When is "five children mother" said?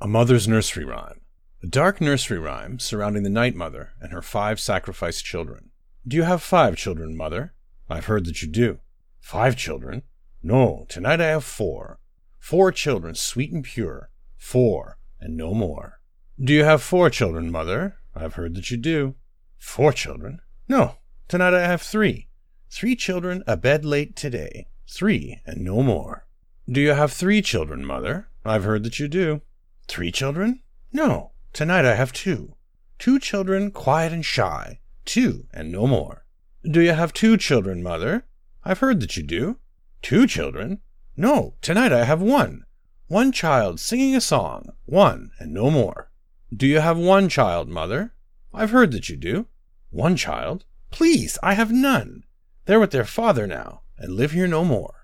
6.40-7.52